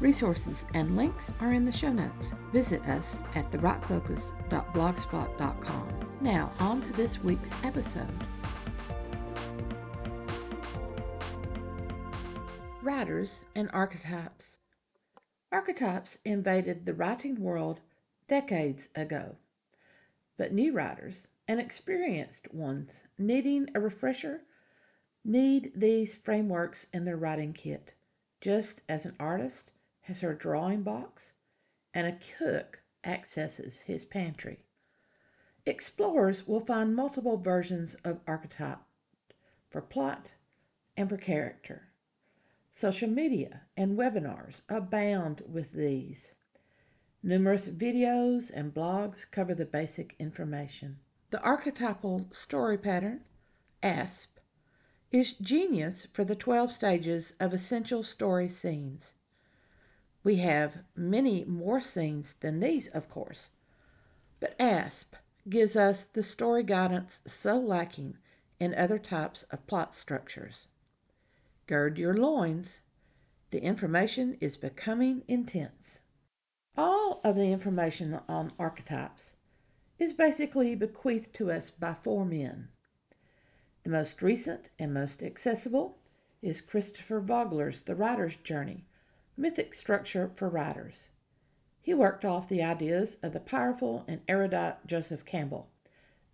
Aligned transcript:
Resources 0.00 0.64
and 0.72 0.96
links 0.96 1.34
are 1.40 1.52
in 1.52 1.66
the 1.66 1.72
show 1.72 1.92
notes. 1.92 2.32
Visit 2.52 2.82
us 2.86 3.18
at 3.34 3.52
therightfocus.blogspot.com. 3.52 5.88
Now, 6.22 6.52
on 6.58 6.80
to 6.80 6.90
this 6.94 7.22
week's 7.22 7.50
episode. 7.62 8.08
Writers 12.82 13.44
and 13.54 13.68
Archetypes 13.74 14.60
Archetypes 15.52 16.16
invaded 16.24 16.86
the 16.86 16.94
writing 16.94 17.42
world 17.42 17.82
decades 18.26 18.88
ago, 18.94 19.36
but 20.38 20.54
new 20.54 20.72
writers 20.72 21.28
and 21.46 21.60
experienced 21.60 22.54
ones 22.54 23.04
needing 23.18 23.68
a 23.74 23.80
refresher 23.80 24.44
need 25.24 25.72
these 25.76 26.16
frameworks 26.16 26.86
in 26.94 27.04
their 27.04 27.18
writing 27.18 27.52
kit, 27.52 27.92
just 28.40 28.80
as 28.88 29.04
an 29.04 29.14
artist 29.20 29.74
has 30.10 30.22
her 30.22 30.34
drawing 30.34 30.82
box, 30.82 31.34
and 31.94 32.04
a 32.04 32.18
cook 32.36 32.82
accesses 33.04 33.82
his 33.82 34.04
pantry. 34.04 34.64
Explorers 35.64 36.48
will 36.48 36.60
find 36.60 36.96
multiple 36.96 37.36
versions 37.36 37.94
of 38.04 38.18
archetype 38.26 38.80
for 39.68 39.80
plot 39.80 40.32
and 40.96 41.08
for 41.08 41.16
character. 41.16 41.90
Social 42.72 43.08
media 43.08 43.62
and 43.76 43.96
webinars 43.96 44.62
abound 44.68 45.42
with 45.48 45.72
these. 45.72 46.32
Numerous 47.22 47.68
videos 47.68 48.50
and 48.52 48.74
blogs 48.74 49.30
cover 49.30 49.54
the 49.54 49.64
basic 49.64 50.16
information. 50.18 50.98
The 51.30 51.40
archetypal 51.40 52.26
story 52.32 52.78
pattern, 52.78 53.20
ASP, 53.80 54.40
is 55.12 55.34
genius 55.34 56.08
for 56.12 56.24
the 56.24 56.34
12 56.34 56.72
stages 56.72 57.34
of 57.38 57.52
essential 57.52 58.02
story 58.02 58.48
scenes. 58.48 59.14
We 60.22 60.36
have 60.36 60.84
many 60.94 61.44
more 61.44 61.80
scenes 61.80 62.34
than 62.34 62.60
these, 62.60 62.88
of 62.88 63.08
course, 63.08 63.48
but 64.38 64.54
ASP 64.60 65.16
gives 65.48 65.76
us 65.76 66.04
the 66.04 66.22
story 66.22 66.62
guidance 66.62 67.22
so 67.26 67.58
lacking 67.58 68.18
in 68.58 68.74
other 68.74 68.98
types 68.98 69.44
of 69.44 69.66
plot 69.66 69.94
structures. 69.94 70.66
Gird 71.66 71.96
your 71.96 72.14
loins. 72.14 72.80
The 73.50 73.62
information 73.62 74.36
is 74.40 74.56
becoming 74.56 75.22
intense. 75.26 76.02
All 76.76 77.20
of 77.24 77.36
the 77.36 77.50
information 77.50 78.20
on 78.28 78.52
archetypes 78.58 79.32
is 79.98 80.12
basically 80.12 80.74
bequeathed 80.74 81.34
to 81.34 81.50
us 81.50 81.70
by 81.70 81.94
four 81.94 82.24
men. 82.24 82.68
The 83.82 83.90
most 83.90 84.20
recent 84.20 84.68
and 84.78 84.92
most 84.92 85.22
accessible 85.22 85.98
is 86.42 86.60
Christopher 86.60 87.20
Vogler's 87.20 87.82
The 87.82 87.94
Writer's 87.94 88.36
Journey, 88.36 88.84
mythic 89.36 89.74
structure 89.74 90.30
for 90.34 90.48
writers. 90.48 91.08
He 91.80 91.94
worked 91.94 92.24
off 92.24 92.48
the 92.48 92.62
ideas 92.62 93.16
of 93.22 93.32
the 93.32 93.40
powerful 93.40 94.04
and 94.06 94.20
erudite 94.28 94.86
Joseph 94.86 95.24
Campbell, 95.24 95.68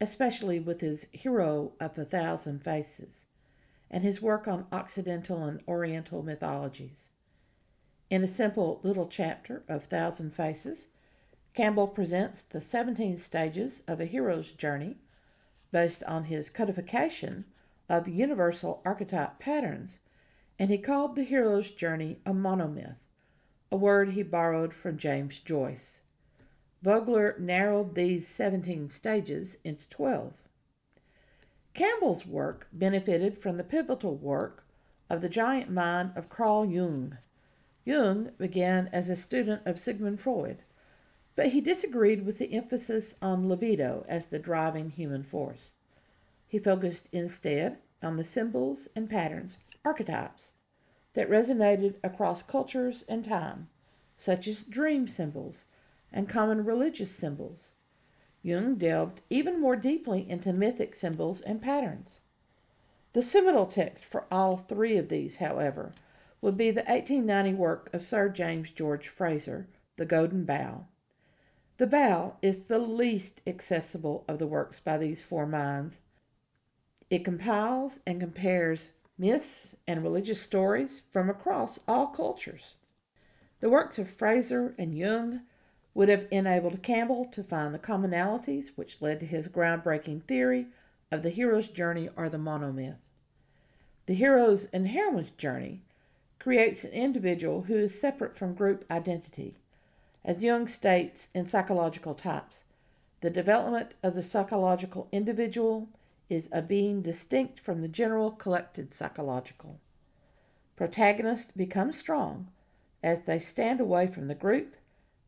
especially 0.01 0.59
with 0.59 0.81
his 0.81 1.07
Hero 1.13 1.73
of 1.81 1.97
a 1.97 2.05
Thousand 2.05 2.65
Faces 2.65 3.25
and 3.91 4.03
his 4.03 4.21
work 4.21 4.49
on 4.49 4.67
Occidental 4.73 5.45
and 5.45 5.63
Oriental 5.69 6.23
mythologies. 6.23 7.11
In 8.11 8.23
a 8.23 8.29
simple 8.29 8.81
little 8.83 9.07
chapter 9.07 9.63
of 9.69 9.85
Thousand 9.85 10.35
Faces, 10.35 10.89
Campbell 11.55 11.89
presents 11.89 12.43
the 12.45 12.61
17 12.61 13.17
stages 13.17 13.83
of 13.87 14.01
a 14.01 14.05
hero's 14.05 14.53
journey 14.53 14.99
based 15.73 16.05
on 16.05 16.25
his 16.25 16.51
codification 16.51 17.45
of 17.89 18.09
universal 18.09 18.83
archetype 18.85 19.39
patterns 19.39 20.01
and 20.59 20.71
he 20.71 20.79
called 20.79 21.15
the 21.15 21.25
hero's 21.25 21.71
journey 21.71 22.19
a 22.25 22.33
monomyth, 22.33 22.97
a 23.71 23.77
word 23.77 24.11
he 24.11 24.23
borrowed 24.23 24.73
from 24.73 24.97
James 24.97 25.39
Joyce. 25.39 26.01
Vogler 26.83 27.37
narrowed 27.39 27.95
these 27.95 28.29
17 28.29 28.91
stages 28.91 29.57
into 29.65 29.89
12. 29.89 30.35
Campbell's 31.75 32.25
work 32.25 32.69
benefited 32.73 33.37
from 33.37 33.57
the 33.57 33.65
pivotal 33.65 34.17
work 34.17 34.65
of 35.11 35.21
the 35.21 35.29
giant 35.29 35.71
mind 35.71 36.13
of 36.17 36.29
Carl 36.29 36.65
Jung. 36.65 37.19
Jung 37.85 38.31
began 38.39 38.89
as 38.93 39.09
a 39.09 39.17
student 39.17 39.63
of 39.67 39.79
Sigmund 39.79 40.21
Freud, 40.21 40.63
but 41.35 41.49
he 41.49 41.61
disagreed 41.61 42.25
with 42.25 42.39
the 42.39 42.53
emphasis 42.55 43.15
on 43.21 43.49
libido 43.49 44.05
as 44.09 44.27
the 44.27 44.39
driving 44.39 44.91
human 44.91 45.23
force. 45.23 45.73
He 46.49 46.59
focused 46.59 47.09
instead 47.13 47.79
on 48.03 48.17
the 48.17 48.25
symbols 48.25 48.89
and 48.97 49.11
patterns 49.11 49.59
archetypes 49.87 50.51
that 51.15 51.31
resonated 51.31 51.95
across 52.03 52.43
cultures 52.43 53.05
and 53.09 53.25
time, 53.25 53.69
such 54.19 54.49
as 54.49 54.63
dream 54.63 55.07
symbols 55.07 55.65
and 56.13 56.29
common 56.29 56.65
religious 56.65 57.11
symbols. 57.11 57.73
Jung 58.43 58.75
delved 58.75 59.21
even 59.31 59.61
more 59.61 59.77
deeply 59.77 60.29
into 60.29 60.53
mythic 60.53 60.95
symbols 60.95 61.41
and 61.41 61.63
patterns. 61.63 62.21
The 63.13 63.23
seminal 63.23 63.67
text 63.67 64.05
for 64.05 64.27
all 64.31 64.57
three 64.57 64.97
of 64.97 65.09
these, 65.09 65.37
however, 65.37 65.95
would 66.41 66.57
be 66.57 66.71
the 66.71 66.83
1890 66.83 67.55
work 67.55 67.89
of 67.95 68.03
Sir 68.03 68.29
James 68.29 68.71
George 68.71 69.09
Frazer, 69.09 69.69
The 69.97 70.05
Golden 70.05 70.45
Bough. 70.45 70.87
The 71.79 71.87
Bough 71.87 72.37
is 72.43 72.67
the 72.67 72.79
least 72.79 73.41
accessible 73.47 74.25
of 74.27 74.39
the 74.39 74.47
works 74.47 74.81
by 74.81 74.99
these 74.99 75.23
four 75.23 75.47
minds. 75.47 76.01
It 77.09 77.25
compiles 77.25 78.01
and 78.07 78.19
compares 78.21 78.91
myths, 79.19 79.75
and 79.87 80.03
religious 80.03 80.41
stories 80.41 81.03
from 81.13 81.31
across 81.31 81.79
all 81.89 82.09
cultures. 82.09 82.75
The 83.61 83.71
works 83.71 83.99
of 83.99 84.11
Frazer 84.11 84.75
and 84.79 84.97
Jung 84.97 85.43
would 85.95 86.09
have 86.11 86.29
enabled 86.31 86.83
Campbell 86.83 87.25
to 87.33 87.43
find 87.43 87.75
the 87.75 87.79
commonalities 87.79 88.73
which 88.77 89.01
led 89.01 89.19
to 89.21 89.27
his 89.27 89.49
groundbreaking 89.49 90.25
theory 90.25 90.67
of 91.11 91.23
the 91.23 91.31
hero's 91.31 91.69
journey 91.69 92.11
or 92.17 92.29
the 92.29 92.37
monomyth. 92.37 93.07
The 94.05 94.15
hero's 94.15 94.67
and 94.67 94.89
heroine's 94.89 95.31
journey 95.31 95.83
creates 96.39 96.85
an 96.85 96.93
individual 96.93 97.63
who 97.63 97.77
is 97.77 97.99
separate 97.99 98.37
from 98.37 98.55
group 98.55 98.85
identity. 98.91 99.57
As 100.25 100.43
Jung 100.43 100.69
states 100.69 101.29
in 101.35 101.47
Psychological 101.47 102.15
Types, 102.15 102.65
the 103.21 103.31
development 103.31 103.95
of 104.03 104.15
the 104.15 104.23
psychological 104.23 105.09
individual 105.11 105.89
is 106.29 106.49
a 106.53 106.63
being 106.63 107.03
distinct 107.03 107.61
from 107.61 107.81
the 107.81 107.89
general 107.89 108.31
collected 108.31 108.93
psychological. 108.93 109.81
Protagonists 110.75 111.53
become 111.53 111.93
strong 111.93 112.51
as 113.03 113.23
they 113.23 113.39
stand 113.39 113.81
away 113.81 114.07
from 114.07 114.27
the 114.27 114.35
group 114.35 114.77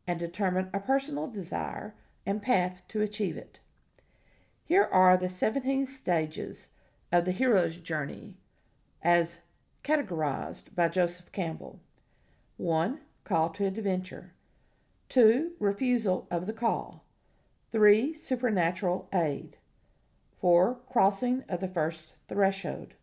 and 0.05 0.19
determine 0.19 0.69
a 0.73 0.79
personal 0.79 1.27
desire 1.27 1.95
and 2.25 2.41
path 2.41 2.81
to 2.87 3.01
achieve 3.01 3.37
it. 3.37 3.59
Here 4.65 4.83
are 4.91 5.17
the 5.17 5.29
17 5.29 5.87
stages 5.87 6.69
of 7.11 7.25
the 7.25 7.31
hero's 7.31 7.77
journey 7.77 8.37
as 9.01 9.39
categorized 9.83 10.75
by 10.75 10.89
Joseph 10.89 11.31
Campbell 11.31 11.79
1. 12.57 12.99
Call 13.23 13.49
to 13.51 13.65
adventure. 13.65 14.33
2. 15.09 15.53
Refusal 15.59 16.27
of 16.29 16.45
the 16.45 16.53
call. 16.53 17.05
3. 17.71 18.13
Supernatural 18.13 19.07
aid. 19.13 19.57
4. 20.39 20.79
Crossing 20.89 21.43
of 21.49 21.59
the 21.59 21.67
first 21.67 22.13
threshold. 22.29 22.93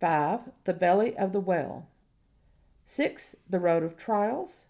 5. 0.00 0.50
The 0.64 0.72
belly 0.72 1.14
of 1.18 1.32
the 1.32 1.40
whale. 1.40 1.86
6. 2.86 3.36
The 3.48 3.60
road 3.60 3.82
of 3.82 3.98
trials. 3.98 4.64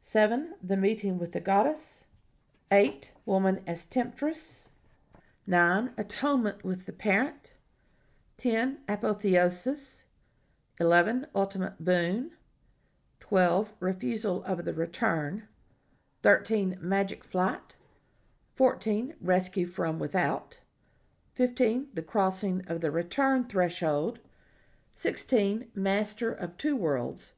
7. 0.00 0.54
The 0.62 0.76
meeting 0.76 1.18
with 1.18 1.32
the 1.32 1.40
goddess. 1.40 2.04
8. 2.70 3.12
Woman 3.26 3.60
as 3.66 3.84
temptress. 3.84 4.68
9. 5.46 5.92
Atonement 5.96 6.64
with 6.64 6.86
the 6.86 6.92
parent. 6.92 7.50
10. 8.38 8.78
Apotheosis. 8.88 10.04
11. 10.78 11.26
Ultimate 11.34 11.84
boon. 11.84 12.30
12. 13.18 13.72
Refusal 13.80 14.44
of 14.44 14.64
the 14.64 14.74
return. 14.74 15.48
13. 16.22 16.78
Magic 16.80 17.24
flight. 17.24 17.74
14. 18.54 19.14
Rescue 19.20 19.66
from 19.66 19.98
without. 19.98 20.60
15. 21.34 21.88
The 21.92 22.02
crossing 22.02 22.64
of 22.68 22.80
the 22.80 22.92
return 22.92 23.44
threshold. 23.44 24.20
16. 24.94 25.66
Master 25.74 26.30
of 26.30 26.56
two 26.56 26.76
worlds. 26.76 27.32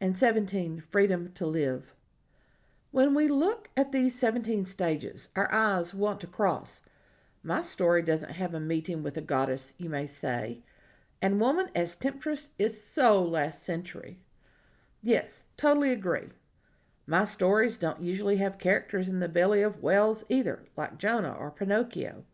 And 0.00 0.18
17. 0.18 0.82
Freedom 0.90 1.30
to 1.34 1.46
live. 1.46 1.94
When 2.90 3.14
we 3.14 3.28
look 3.28 3.70
at 3.76 3.92
these 3.92 4.18
17 4.18 4.66
stages, 4.66 5.28
our 5.36 5.52
eyes 5.52 5.94
want 5.94 6.18
to 6.20 6.26
cross. 6.26 6.80
My 7.44 7.62
story 7.62 8.02
doesn't 8.02 8.32
have 8.32 8.52
a 8.52 8.58
meeting 8.58 9.04
with 9.04 9.16
a 9.16 9.20
goddess, 9.20 9.74
you 9.78 9.88
may 9.88 10.08
say, 10.08 10.62
and 11.22 11.40
woman 11.40 11.68
as 11.74 11.94
temptress 11.94 12.48
is 12.58 12.82
so 12.82 13.22
last 13.22 13.62
century. 13.62 14.18
Yes, 15.02 15.44
totally 15.56 15.92
agree. 15.92 16.30
My 17.06 17.24
stories 17.24 17.76
don't 17.76 18.02
usually 18.02 18.38
have 18.38 18.58
characters 18.58 19.08
in 19.08 19.20
the 19.20 19.28
belly 19.28 19.62
of 19.62 19.82
whales 19.82 20.24
either, 20.28 20.64
like 20.76 20.98
Jonah 20.98 21.36
or 21.38 21.52
Pinocchio. 21.52 22.24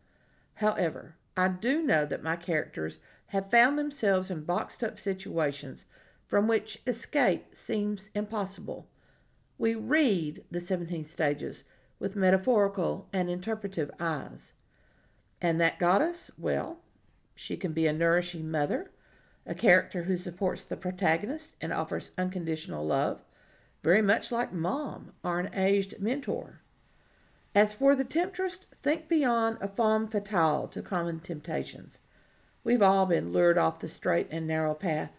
However, 0.55 1.15
I 1.35 1.47
do 1.47 1.81
know 1.81 2.05
that 2.05 2.23
my 2.23 2.35
characters 2.35 2.99
have 3.27 3.49
found 3.49 3.77
themselves 3.77 4.29
in 4.29 4.43
boxed 4.43 4.83
up 4.83 4.99
situations 4.99 5.85
from 6.27 6.47
which 6.47 6.81
escape 6.85 7.55
seems 7.55 8.09
impossible. 8.13 8.87
We 9.57 9.75
read 9.75 10.43
the 10.49 10.61
17 10.61 11.03
stages 11.05 11.63
with 11.99 12.15
metaphorical 12.15 13.07
and 13.13 13.29
interpretive 13.29 13.91
eyes. 13.99 14.53
And 15.41 15.59
that 15.61 15.79
goddess, 15.79 16.31
well, 16.37 16.79
she 17.35 17.57
can 17.57 17.73
be 17.73 17.87
a 17.87 17.93
nourishing 17.93 18.49
mother, 18.49 18.91
a 19.45 19.53
character 19.53 20.03
who 20.03 20.17
supports 20.17 20.65
the 20.65 20.77
protagonist 20.77 21.55
and 21.59 21.73
offers 21.73 22.11
unconditional 22.17 22.85
love, 22.85 23.23
very 23.83 24.01
much 24.01 24.31
like 24.31 24.53
mom 24.53 25.11
or 25.23 25.39
an 25.39 25.53
aged 25.53 25.99
mentor. 25.99 26.62
As 27.55 27.73
for 27.73 27.95
the 27.95 28.03
temptress, 28.03 28.57
think 28.81 29.07
beyond 29.07 29.57
a 29.61 29.67
femme 29.67 30.07
fatale 30.07 30.67
to 30.69 30.81
common 30.81 31.19
temptations. 31.19 31.99
We've 32.63 32.81
all 32.81 33.05
been 33.05 33.31
lured 33.31 33.57
off 33.57 33.79
the 33.79 33.89
straight 33.89 34.27
and 34.31 34.47
narrow 34.47 34.73
path, 34.73 35.11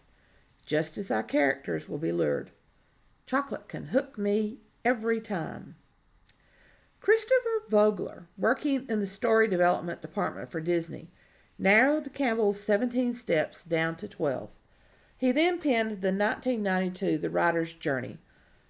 just 0.65 0.97
as 0.97 1.09
our 1.09 1.23
characters 1.23 1.87
will 1.87 1.97
be 1.97 2.11
lured. 2.11 2.51
Chocolate 3.25 3.67
can 3.69 3.85
hook 3.87 4.17
me 4.17 4.57
every 4.83 5.21
time. 5.21 5.75
Christopher 6.99 7.63
Vogler, 7.69 8.27
working 8.37 8.85
in 8.89 8.99
the 8.99 9.07
story 9.07 9.47
development 9.47 10.01
department 10.01 10.51
for 10.51 10.59
Disney, 10.59 11.11
narrowed 11.57 12.13
Campbell's 12.13 12.59
17 12.59 13.13
steps 13.13 13.63
down 13.63 13.95
to 13.95 14.07
12. 14.07 14.49
He 15.17 15.31
then 15.31 15.59
penned 15.59 16.01
the 16.01 16.11
1992 16.11 17.17
The 17.17 17.29
Writer's 17.29 17.73
Journey, 17.73 18.17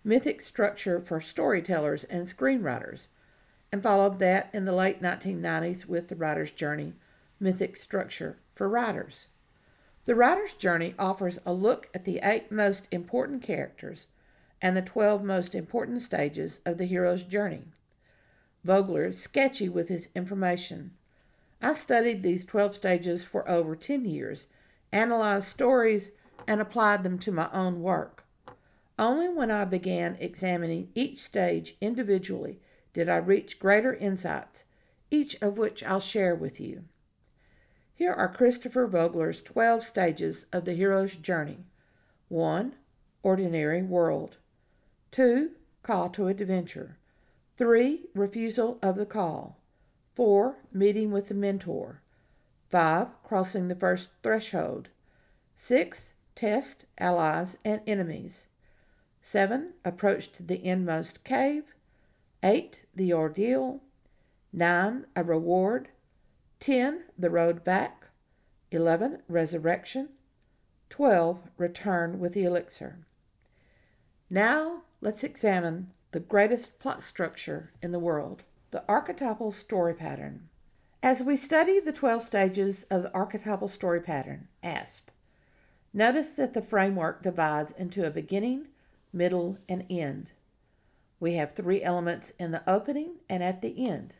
mythic 0.03 0.41
structure 0.41 0.99
for 0.99 1.19
storytellers 1.19 2.03
and 2.03 2.27
screenwriters, 2.27 3.07
and 3.75 3.83
followed 3.83 4.19
that 4.19 4.49
in 4.53 4.63
the 4.63 4.71
late 4.71 5.01
1990s 5.01 5.85
with 5.85 6.07
The 6.07 6.15
Writer's 6.15 6.51
Journey, 6.51 6.93
mythic 7.41 7.75
structure 7.75 8.37
for 8.53 8.69
writers. 8.69 9.27
The 10.05 10.15
Writer's 10.15 10.53
Journey 10.53 10.95
offers 10.97 11.39
a 11.45 11.51
look 11.51 11.89
at 11.93 12.05
the 12.05 12.21
eight 12.23 12.49
most 12.49 12.87
important 12.89 13.43
characters 13.43 14.07
and 14.61 14.77
the 14.77 14.81
12 14.81 15.25
most 15.25 15.53
important 15.53 16.03
stages 16.03 16.61
of 16.65 16.77
the 16.77 16.85
hero's 16.85 17.25
journey. 17.25 17.63
Vogler 18.63 19.07
is 19.07 19.21
sketchy 19.21 19.67
with 19.67 19.89
his 19.89 20.07
information. 20.15 20.91
I 21.61 21.73
studied 21.73 22.23
these 22.23 22.45
12 22.45 22.75
stages 22.75 23.25
for 23.25 23.45
over 23.49 23.75
10 23.75 24.05
years, 24.05 24.47
analyzed 24.93 25.47
stories, 25.47 26.13
and 26.47 26.61
applied 26.61 27.03
them 27.03 27.19
to 27.19 27.31
my 27.33 27.49
own 27.51 27.81
work. 27.81 28.23
Only 28.97 29.27
when 29.27 29.51
I 29.51 29.65
began 29.65 30.15
examining 30.21 30.91
each 30.95 31.19
stage 31.19 31.75
individually 31.81 32.61
did 32.95 33.09
I 33.09 33.17
reach 33.17 33.59
greater 33.59 33.93
insights, 33.93 34.63
each 35.11 35.35
of 35.41 35.57
which 35.57 35.83
I'll 35.83 35.99
share 35.99 36.33
with 36.33 36.61
you. 36.61 36.85
Here 37.93 38.13
are 38.13 38.33
Christopher 38.33 38.87
Vogler's 38.87 39.41
12 39.41 39.83
stages 39.83 40.45
of 40.53 40.63
the 40.63 40.73
hero's 40.73 41.17
journey 41.17 41.65
1. 42.29 42.73
Ordinary 43.21 43.81
world. 43.81 44.37
2. 45.11 45.51
Call 45.83 46.09
to 46.11 46.27
adventure. 46.27 46.97
3. 47.57 48.05
Refusal 48.13 48.79
of 48.81 48.95
the 48.95 49.05
call. 49.05 49.59
4. 50.15 50.55
Meeting 50.71 51.11
with 51.11 51.27
the 51.27 51.33
mentor. 51.33 52.01
5. 52.69 53.07
Crossing 53.25 53.67
the 53.67 53.75
first 53.75 54.07
threshold. 54.23 54.87
6. 55.57 56.13
Test, 56.33 56.85
allies, 56.97 57.57
and 57.65 57.81
enemies. 57.85 58.45
7. 59.21 59.73
Approach 59.83 60.31
to 60.31 60.43
the 60.43 60.65
inmost 60.65 61.25
cave. 61.25 61.74
8. 62.45 62.83
The 62.93 63.11
ordeal. 63.11 63.81
9. 64.53 65.07
A 65.15 65.23
reward. 65.23 65.89
10. 66.59 67.05
The 67.17 67.31
road 67.31 67.63
back. 67.63 68.09
11. 68.69 69.23
Resurrection. 69.27 70.09
12. 70.91 71.39
Return 71.57 72.19
with 72.19 72.35
the 72.35 72.43
elixir. 72.43 72.99
Now 74.29 74.83
let's 75.01 75.23
examine 75.23 75.89
the 76.11 76.19
greatest 76.19 76.77
plot 76.77 77.01
structure 77.01 77.71
in 77.81 77.91
the 77.91 77.99
world 77.99 78.43
the 78.69 78.83
archetypal 78.87 79.51
story 79.51 79.93
pattern. 79.93 80.43
As 81.01 81.23
we 81.23 81.37
study 81.37 81.79
the 81.79 81.93
12 81.93 82.21
stages 82.21 82.83
of 82.91 83.03
the 83.03 83.13
archetypal 83.13 83.69
story 83.69 84.01
pattern, 84.01 84.49
ASP, 84.61 85.09
notice 85.93 86.29
that 86.31 86.53
the 86.53 86.61
framework 86.61 87.23
divides 87.23 87.71
into 87.77 88.05
a 88.05 88.11
beginning, 88.11 88.67
middle, 89.13 89.57
and 89.69 89.85
end. 89.89 90.31
We 91.25 91.33
have 91.33 91.53
three 91.53 91.81
elements 91.81 92.33
in 92.37 92.51
the 92.51 92.61
opening 92.69 93.15
and 93.27 93.41
at 93.41 93.63
the 93.63 93.83
end. 93.89 94.13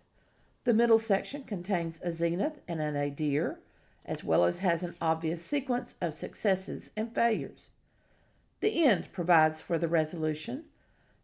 The 0.64 0.74
middle 0.74 0.98
section 0.98 1.44
contains 1.44 2.00
a 2.02 2.12
zenith 2.12 2.62
and 2.68 2.82
an 2.82 2.96
nadir, 2.96 3.60
as 4.04 4.24
well 4.24 4.44
as 4.44 4.58
has 4.58 4.82
an 4.82 4.96
obvious 5.00 5.46
sequence 5.46 5.94
of 6.02 6.16
successes 6.16 6.90
and 6.98 7.14
failures. 7.14 7.70
The 8.60 8.84
end 8.84 9.12
provides 9.12 9.62
for 9.62 9.78
the 9.78 9.88
resolution, 9.88 10.64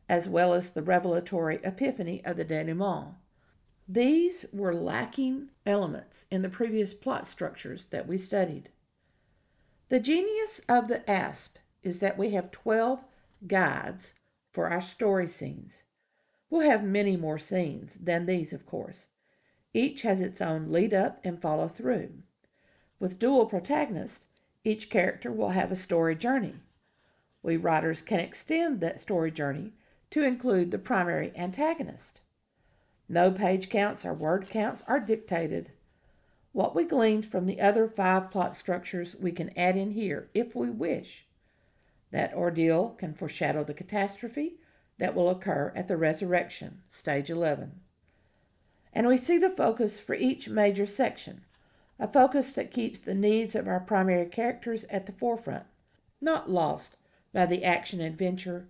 as 0.07 0.29
well 0.29 0.53
as 0.53 0.69
the 0.69 0.83
revelatory 0.83 1.59
epiphany 1.63 2.23
of 2.23 2.37
the 2.37 2.45
denouement. 2.45 3.15
These 3.89 4.45
were 4.53 4.75
lacking 4.75 5.49
elements 5.65 6.27
in 6.29 6.43
the 6.43 6.49
previous 6.49 6.93
plot 6.93 7.27
structures 7.27 7.85
that 7.85 8.07
we 8.07 8.19
studied. 8.19 8.69
The 9.89 9.99
genius 9.99 10.61
of 10.69 10.89
the 10.89 11.09
ASP 11.09 11.57
is 11.81 11.97
that 12.01 12.19
we 12.19 12.29
have 12.33 12.51
12 12.51 13.03
guides 13.47 14.13
for 14.51 14.69
our 14.69 14.81
story 14.81 15.27
scenes. 15.27 15.83
We'll 16.49 16.69
have 16.69 16.83
many 16.83 17.15
more 17.15 17.37
scenes 17.37 17.95
than 17.95 18.25
these, 18.25 18.51
of 18.51 18.65
course. 18.65 19.07
Each 19.73 20.01
has 20.01 20.19
its 20.19 20.41
own 20.41 20.71
lead 20.71 20.93
up 20.93 21.21
and 21.23 21.41
follow 21.41 21.67
through. 21.67 22.11
With 22.99 23.19
dual 23.19 23.45
protagonists, 23.45 24.25
each 24.63 24.89
character 24.89 25.31
will 25.31 25.49
have 25.49 25.71
a 25.71 25.75
story 25.75 26.15
journey. 26.15 26.55
We 27.41 27.57
writers 27.57 28.01
can 28.01 28.19
extend 28.19 28.81
that 28.81 28.99
story 28.99 29.31
journey 29.31 29.71
to 30.11 30.23
include 30.23 30.71
the 30.71 30.77
primary 30.77 31.31
antagonist. 31.35 32.21
No 33.07 33.31
page 33.31 33.69
counts 33.69 34.05
or 34.05 34.13
word 34.13 34.49
counts 34.49 34.83
are 34.87 34.99
dictated. 34.99 35.71
What 36.51 36.75
we 36.75 36.83
gleaned 36.83 37.25
from 37.25 37.45
the 37.45 37.61
other 37.61 37.87
five 37.87 38.29
plot 38.29 38.55
structures 38.55 39.15
we 39.15 39.31
can 39.31 39.57
add 39.57 39.77
in 39.77 39.91
here 39.91 40.29
if 40.33 40.53
we 40.55 40.69
wish. 40.69 41.25
That 42.11 42.33
ordeal 42.33 42.89
can 42.91 43.13
foreshadow 43.13 43.63
the 43.63 43.73
catastrophe 43.73 44.57
that 44.97 45.15
will 45.15 45.29
occur 45.29 45.71
at 45.75 45.87
the 45.87 45.97
resurrection, 45.97 46.83
stage 46.89 47.29
11. 47.29 47.79
And 48.93 49.07
we 49.07 49.17
see 49.17 49.37
the 49.37 49.49
focus 49.49 49.99
for 49.99 50.13
each 50.13 50.49
major 50.49 50.85
section, 50.85 51.45
a 51.97 52.07
focus 52.07 52.51
that 52.51 52.71
keeps 52.71 52.99
the 52.99 53.15
needs 53.15 53.55
of 53.55 53.67
our 53.67 53.79
primary 53.79 54.25
characters 54.25 54.83
at 54.89 55.05
the 55.05 55.11
forefront, 55.13 55.65
not 56.19 56.49
lost 56.49 56.97
by 57.33 57.45
the 57.45 57.63
action 57.63 58.01
adventure 58.01 58.67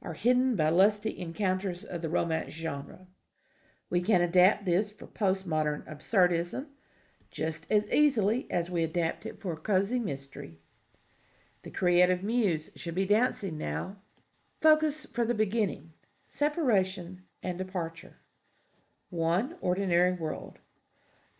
or 0.00 0.14
hidden 0.14 0.56
by 0.56 0.68
lusty 0.68 1.18
encounters 1.18 1.84
of 1.84 2.02
the 2.02 2.08
romance 2.08 2.52
genre. 2.52 3.06
We 3.90 4.00
can 4.00 4.22
adapt 4.22 4.64
this 4.64 4.92
for 4.92 5.06
postmodern 5.06 5.86
absurdism 5.86 6.66
just 7.30 7.66
as 7.70 7.90
easily 7.92 8.46
as 8.50 8.70
we 8.70 8.82
adapt 8.82 9.26
it 9.26 9.40
for 9.40 9.56
cozy 9.56 9.98
mystery. 9.98 10.58
The 11.62 11.70
creative 11.72 12.22
muse 12.22 12.70
should 12.76 12.94
be 12.94 13.04
dancing 13.04 13.58
now. 13.58 13.96
Focus 14.60 15.06
for 15.12 15.24
the 15.24 15.34
beginning, 15.34 15.92
separation, 16.28 17.24
and 17.42 17.58
departure. 17.58 18.20
1. 19.10 19.56
Ordinary 19.60 20.12
world. 20.12 20.60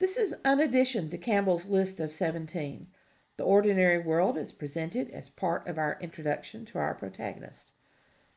This 0.00 0.16
is 0.16 0.34
an 0.44 0.60
addition 0.60 1.08
to 1.10 1.18
Campbell's 1.18 1.66
list 1.66 2.00
of 2.00 2.12
17. 2.12 2.88
The 3.37 3.44
ordinary 3.44 3.98
world 3.98 4.37
is 4.37 4.50
presented 4.50 5.08
as 5.10 5.30
part 5.30 5.68
of 5.68 5.78
our 5.78 5.96
introduction 6.00 6.64
to 6.66 6.78
our 6.78 6.94
protagonist. 6.94 7.72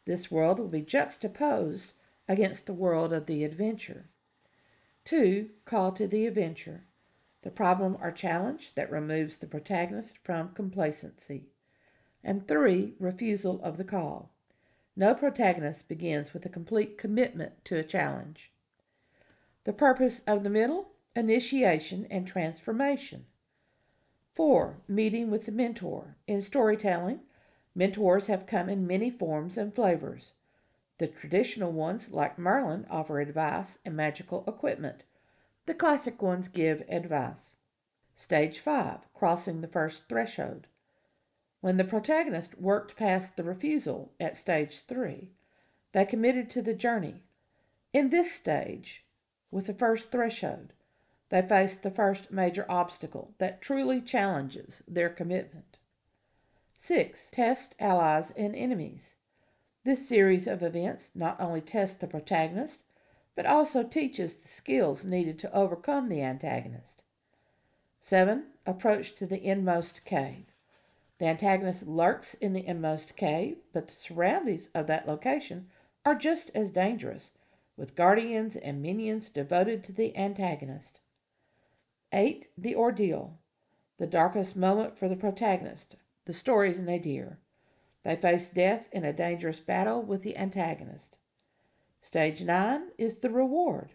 This 0.05 0.29
world 0.29 0.59
will 0.59 0.67
be 0.67 0.81
juxtaposed 0.81 1.93
against 2.27 2.67
the 2.67 2.73
world 2.73 3.11
of 3.11 3.25
the 3.25 3.43
adventure. 3.43 4.09
2. 5.05 5.49
Call 5.65 5.91
to 5.93 6.07
the 6.07 6.27
adventure. 6.27 6.85
The 7.41 7.51
problem 7.51 7.97
or 7.99 8.11
challenge 8.11 8.75
that 8.75 8.91
removes 8.91 9.39
the 9.39 9.47
protagonist 9.47 10.19
from 10.19 10.53
complacency 10.53 11.50
and 12.23 12.47
three, 12.47 12.95
refusal 12.99 13.61
of 13.63 13.77
the 13.77 13.83
call. 13.83 14.31
No 14.95 15.15
protagonist 15.15 15.87
begins 15.87 16.33
with 16.33 16.45
a 16.45 16.49
complete 16.49 16.97
commitment 16.97 17.63
to 17.65 17.77
a 17.77 17.83
challenge. 17.83 18.51
The 19.63 19.73
purpose 19.73 20.21
of 20.27 20.43
the 20.43 20.49
middle, 20.49 20.91
initiation 21.15 22.05
and 22.09 22.27
transformation. 22.27 23.25
4. 24.33 24.81
Meeting 24.87 25.29
with 25.29 25.45
the 25.45 25.51
mentor. 25.51 26.15
In 26.27 26.41
storytelling, 26.41 27.21
mentors 27.75 28.27
have 28.27 28.45
come 28.45 28.69
in 28.69 28.87
many 28.87 29.09
forms 29.09 29.57
and 29.57 29.73
flavors. 29.73 30.33
The 30.99 31.07
traditional 31.07 31.71
ones, 31.71 32.11
like 32.11 32.37
Merlin, 32.37 32.85
offer 32.89 33.19
advice 33.19 33.79
and 33.83 33.95
magical 33.95 34.43
equipment. 34.47 35.03
The 35.65 35.73
classic 35.73 36.21
ones 36.21 36.47
give 36.47 36.83
advice. 36.87 37.55
Stage 38.15 38.59
5 38.59 39.13
Crossing 39.13 39.61
the 39.61 39.67
First 39.67 40.07
Threshold. 40.07 40.67
When 41.61 41.77
the 41.77 41.83
protagonist 41.83 42.59
worked 42.59 42.95
past 42.95 43.37
the 43.37 43.43
refusal 43.43 44.11
at 44.19 44.35
stage 44.35 44.79
3, 44.81 45.29
they 45.91 46.05
committed 46.05 46.49
to 46.49 46.61
the 46.63 46.73
journey. 46.73 47.21
In 47.93 48.09
this 48.09 48.31
stage, 48.31 49.05
with 49.51 49.67
the 49.67 49.73
first 49.75 50.11
threshold, 50.11 50.73
they 51.29 51.43
face 51.43 51.77
the 51.77 51.91
first 51.91 52.31
major 52.31 52.65
obstacle 52.67 53.35
that 53.37 53.61
truly 53.61 54.01
challenges 54.01 54.81
their 54.87 55.09
commitment. 55.09 55.77
6. 56.79 57.29
Test 57.29 57.75
allies 57.79 58.31
and 58.31 58.55
enemies. 58.55 59.13
This 59.83 60.07
series 60.07 60.47
of 60.47 60.63
events 60.63 61.11
not 61.13 61.39
only 61.39 61.61
tests 61.61 61.95
the 61.95 62.07
protagonist, 62.07 62.83
but 63.35 63.45
also 63.45 63.83
teaches 63.83 64.35
the 64.35 64.47
skills 64.47 65.05
needed 65.05 65.37
to 65.39 65.55
overcome 65.55 66.09
the 66.09 66.23
antagonist. 66.23 67.03
7. 67.99 68.47
Approach 68.65 69.13
to 69.13 69.27
the 69.27 69.43
inmost 69.43 70.03
cave. 70.05 70.50
The 71.21 71.27
antagonist 71.27 71.85
lurks 71.85 72.33
in 72.33 72.53
the 72.53 72.65
inmost 72.65 73.15
cave, 73.15 73.59
but 73.73 73.85
the 73.85 73.93
surroundings 73.93 74.69
of 74.73 74.87
that 74.87 75.07
location 75.07 75.67
are 76.03 76.15
just 76.15 76.49
as 76.55 76.71
dangerous, 76.71 77.29
with 77.77 77.95
guardians 77.95 78.55
and 78.55 78.81
minions 78.81 79.29
devoted 79.29 79.83
to 79.83 79.91
the 79.91 80.17
antagonist. 80.17 81.01
8. 82.11 82.47
The 82.57 82.75
ordeal. 82.75 83.37
The 83.99 84.07
darkest 84.07 84.55
moment 84.55 84.97
for 84.97 85.07
the 85.07 85.15
protagonist, 85.15 85.95
the 86.25 86.33
story's 86.33 86.79
nadir. 86.79 87.37
They 88.01 88.15
face 88.15 88.49
death 88.49 88.89
in 88.91 89.05
a 89.05 89.13
dangerous 89.13 89.59
battle 89.59 90.01
with 90.01 90.23
the 90.23 90.35
antagonist. 90.35 91.19
Stage 92.01 92.41
9 92.41 92.93
is 92.97 93.17
the 93.17 93.29
reward. 93.29 93.91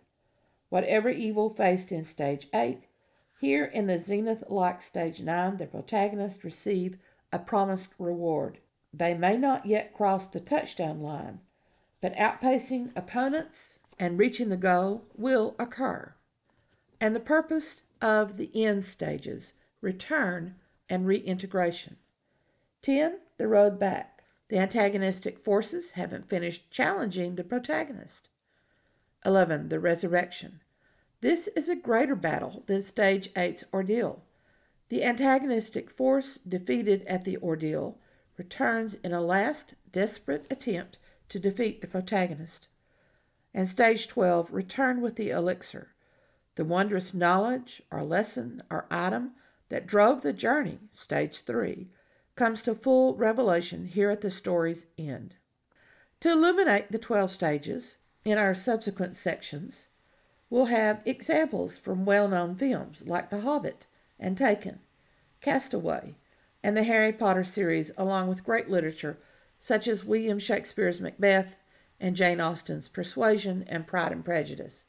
Whatever 0.69 1.09
evil 1.09 1.51
faced 1.51 1.91
in 1.91 2.05
Stage 2.05 2.47
8, 2.55 2.85
here 3.41 3.65
in 3.65 3.89
the 3.89 3.99
zenith 3.99 4.45
like 4.49 4.81
Stage 4.81 5.21
9, 5.21 5.57
the 5.57 5.67
protagonist 5.67 6.45
receive 6.45 6.99
a 7.33 7.39
promised 7.39 7.91
reward. 7.99 8.59
They 8.93 9.15
may 9.15 9.37
not 9.37 9.67
yet 9.67 9.93
cross 9.93 10.27
the 10.27 10.41
touchdown 10.41 11.01
line, 11.01 11.41
but 12.01 12.15
outpacing 12.17 12.93
opponents 12.97 13.79
and 13.99 14.19
reaching 14.19 14.49
the 14.49 14.57
goal 14.57 15.05
will 15.17 15.55
occur. 15.59 16.15
And 17.01 17.15
the 17.15 17.21
purpose 17.21 17.83
of 18.01 18.37
the 18.37 18.51
end 18.55 18.85
stages 18.85 19.53
return 19.81 20.55
and 20.89 21.07
reintegration. 21.07 21.97
10. 22.83 23.19
The 23.39 23.49
road 23.49 23.79
back. 23.79 24.23
The 24.49 24.59
antagonistic 24.59 25.39
forces 25.39 25.93
haven't 25.93 26.29
finished 26.29 26.71
challenging 26.71 27.35
the 27.35 27.45
protagonist. 27.45 28.29
11. 29.25 29.69
The 29.69 29.81
resurrection. 29.81 30.61
This 31.21 31.49
is 31.49 31.69
a 31.69 31.75
greater 31.75 32.15
battle 32.15 32.63
than 32.67 32.83
Stage 32.83 33.33
8's 33.35 33.65
ordeal. 33.73 34.23
The 34.89 35.03
antagonistic 35.03 35.91
force 35.91 36.39
defeated 36.49 37.03
at 37.07 37.25
the 37.25 37.39
ordeal 37.39 37.99
returns 38.37 38.95
in 39.03 39.13
a 39.13 39.21
last 39.21 39.75
desperate 39.91 40.47
attempt 40.49 40.99
to 41.29 41.41
defeat 41.41 41.81
the 41.81 41.89
protagonist. 41.89 42.69
And 43.53 43.69
Stage 43.69 44.07
12 44.07 44.53
return 44.53 45.01
with 45.01 45.17
the 45.17 45.31
elixir, 45.31 45.95
the 46.55 46.65
wondrous 46.65 47.13
knowledge 47.13 47.83
or 47.91 48.05
lesson 48.05 48.63
or 48.71 48.87
item 48.89 49.33
that 49.71 49.89
drove 49.89 50.23
the 50.23 50.33
journey, 50.33 50.79
Stage 50.95 51.41
3, 51.41 51.89
comes 52.37 52.63
to 52.63 52.75
full 52.75 53.17
revelation 53.17 53.87
here 53.87 54.11
at 54.11 54.21
the 54.21 54.31
story's 54.31 54.87
end. 54.97 55.35
To 56.21 56.31
illuminate 56.31 56.93
the 56.93 56.99
12 56.99 57.33
stages, 57.33 57.97
in 58.25 58.39
our 58.39 58.55
subsequent 58.55 59.17
sections, 59.17 59.87
we'll 60.49 60.67
have 60.67 61.03
examples 61.05 61.77
from 61.77 62.05
well 62.05 62.29
known 62.29 62.55
films 62.55 63.03
like 63.05 63.31
The 63.31 63.41
Hobbit 63.41 63.87
and 64.19 64.37
Taken, 64.37 64.81
Castaway, 65.41 66.15
and 66.63 66.77
the 66.77 66.85
Harry 66.85 67.13
Potter 67.13 67.45
series, 67.45 67.91
along 67.97 68.29
with 68.29 68.45
great 68.45 68.69
literature 68.69 69.19
such 69.59 69.89
as 69.89 70.05
William 70.05 70.39
Shakespeare's 70.39 71.01
Macbeth 71.01 71.57
and 71.99 72.17
Jane 72.17 72.41
Austen's 72.41 72.89
Persuasion 72.89 73.65
and 73.69 73.87
Pride 73.87 74.13
and 74.13 74.25
Prejudice. 74.25 74.85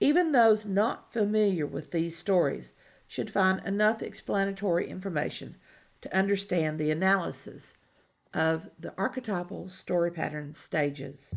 Even 0.00 0.32
those 0.32 0.64
not 0.64 1.12
familiar 1.12 1.66
with 1.66 1.90
these 1.92 2.16
stories 2.16 2.72
should 3.06 3.30
find 3.30 3.64
enough 3.64 4.02
explanatory 4.02 4.88
information 4.88 5.56
to 6.00 6.16
understand 6.16 6.78
the 6.78 6.90
analysis 6.90 7.74
of 8.32 8.68
the 8.78 8.92
archetypal 8.98 9.68
story 9.68 10.10
pattern 10.10 10.52
stages. 10.52 11.34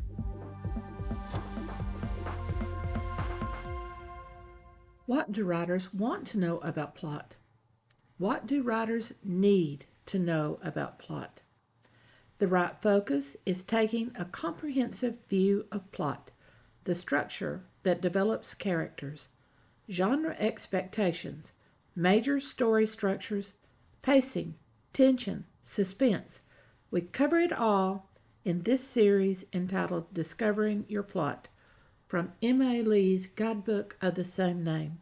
What 5.08 5.32
do 5.32 5.46
writers 5.46 5.94
want 5.94 6.28
to 6.28 6.38
know 6.38 6.58
about 6.58 6.94
plot? 6.94 7.36
What 8.18 8.46
do 8.46 8.62
writers 8.62 9.14
need 9.24 9.86
to 10.08 10.20
know 10.20 10.60
about 10.62 11.00
plot? 11.00 11.40
The 12.40 12.50
right 12.50 12.76
focus 12.82 13.38
is 13.46 13.64
taking 13.64 14.12
a 14.16 14.26
comprehensive 14.26 15.20
view 15.30 15.66
of 15.72 15.90
plot, 15.94 16.32
the 16.84 16.94
structure 16.94 17.64
that 17.84 18.02
develops 18.02 18.54
characters, 18.54 19.30
genre 19.90 20.36
expectations, 20.40 21.54
major 21.96 22.42
story 22.42 22.86
structures, 22.86 23.54
pacing, 24.02 24.56
tension, 24.92 25.46
suspense. 25.64 26.42
We 26.92 27.00
cover 27.00 27.40
it 27.40 27.54
all 27.54 28.10
in 28.44 28.64
this 28.64 28.86
series 28.86 29.46
entitled 29.54 30.14
Discovering 30.14 30.84
Your 30.90 31.04
Plot 31.04 31.48
from 32.08 32.32
M.A. 32.42 32.82
Lee's 32.82 33.28
guidebook 33.28 33.98
of 34.02 34.16
the 34.16 34.26
same 34.26 34.64
name. 34.64 35.00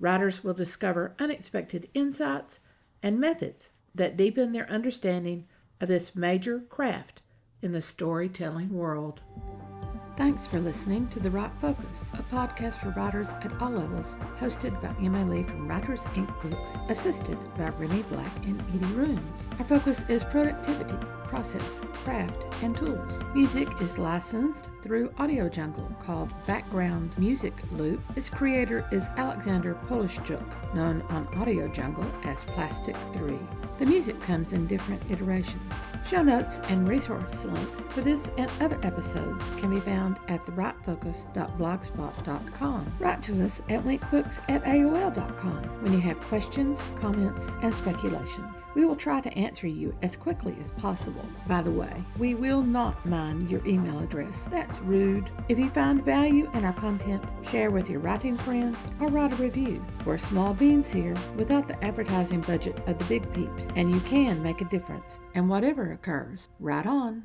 Writers 0.00 0.42
will 0.42 0.54
discover 0.54 1.14
unexpected 1.18 1.88
insights 1.94 2.60
and 3.02 3.20
methods 3.20 3.70
that 3.94 4.16
deepen 4.16 4.52
their 4.52 4.68
understanding 4.70 5.46
of 5.80 5.88
this 5.88 6.16
major 6.16 6.60
craft 6.68 7.22
in 7.62 7.72
the 7.72 7.82
storytelling 7.82 8.72
world. 8.72 9.20
Thanks 10.16 10.46
for 10.46 10.60
listening 10.60 11.08
to 11.08 11.18
The 11.18 11.30
Right 11.30 11.50
Focus, 11.60 11.84
a 12.12 12.22
podcast 12.22 12.80
for 12.80 12.90
writers 12.90 13.30
at 13.42 13.60
all 13.60 13.70
levels, 13.72 14.14
hosted 14.38 14.80
by 14.80 14.92
Lee 15.00 15.42
from 15.42 15.66
Writers 15.66 16.02
Inc. 16.14 16.30
Books, 16.40 16.70
assisted 16.88 17.36
by 17.56 17.66
Renee 17.70 18.02
Black 18.02 18.46
and 18.46 18.60
Edie 18.72 18.94
Runes. 18.94 19.46
Our 19.58 19.64
focus 19.64 20.04
is 20.08 20.22
productivity, 20.24 20.94
process, 21.24 21.62
craft, 22.04 22.40
and 22.62 22.76
tools. 22.76 23.12
Music 23.34 23.68
is 23.80 23.98
licensed 23.98 24.66
through 24.82 25.12
Audio 25.18 25.48
Jungle 25.48 25.90
called 26.06 26.30
Background 26.46 27.18
Music 27.18 27.54
Loop. 27.72 28.00
Its 28.14 28.28
creator 28.28 28.86
is 28.92 29.08
Alexander 29.16 29.74
Polishchuk, 29.88 30.74
known 30.76 31.02
on 31.08 31.26
Audio 31.38 31.66
Jungle 31.66 32.06
as 32.22 32.44
Plastic 32.44 32.94
3. 33.14 33.36
The 33.80 33.86
music 33.86 34.20
comes 34.22 34.52
in 34.52 34.68
different 34.68 35.02
iterations. 35.10 35.72
Show 36.06 36.22
notes 36.22 36.60
and 36.68 36.86
resource 36.86 37.46
links 37.46 37.80
for 37.90 38.02
this 38.02 38.30
and 38.36 38.50
other 38.60 38.78
episodes 38.82 39.42
can 39.56 39.70
be 39.70 39.80
found 39.80 40.18
at 40.28 40.42
therightfocus.blogspot.com. 40.42 42.92
Write 42.98 43.22
to 43.22 43.42
us 43.42 43.62
at 43.70 43.82
winkbooks 43.84 44.38
at 44.50 44.62
AOL.com 44.64 45.62
when 45.82 45.94
you 45.94 46.00
have 46.00 46.20
questions, 46.22 46.78
comments, 46.96 47.48
and 47.62 47.74
speculations. 47.74 48.58
We 48.74 48.84
will 48.84 48.96
try 48.96 49.22
to 49.22 49.38
answer 49.38 49.66
you 49.66 49.94
as 50.02 50.14
quickly 50.14 50.54
as 50.60 50.72
possible. 50.72 51.24
By 51.46 51.62
the 51.62 51.70
way, 51.70 52.04
we 52.18 52.34
will 52.34 52.62
not 52.62 53.06
mind 53.06 53.50
your 53.50 53.66
email 53.66 54.00
address. 54.00 54.42
That's 54.50 54.78
rude. 54.80 55.30
If 55.48 55.58
you 55.58 55.70
find 55.70 56.04
value 56.04 56.50
in 56.52 56.66
our 56.66 56.74
content, 56.74 57.24
share 57.42 57.70
with 57.70 57.88
your 57.88 58.00
writing 58.00 58.36
friends 58.36 58.76
or 59.00 59.08
write 59.08 59.32
a 59.32 59.36
review. 59.36 59.82
We're 60.04 60.18
small 60.18 60.52
beans 60.52 60.90
here 60.90 61.16
without 61.36 61.66
the 61.66 61.82
advertising 61.82 62.42
budget 62.42 62.86
of 62.86 62.98
the 62.98 63.06
big 63.06 63.32
peeps, 63.32 63.68
and 63.74 63.90
you 63.90 64.00
can 64.00 64.42
make 64.42 64.60
a 64.60 64.66
difference. 64.66 65.18
And 65.34 65.48
whatever 65.48 65.90
occurs, 65.92 66.48
right 66.60 66.86
on. 66.86 67.24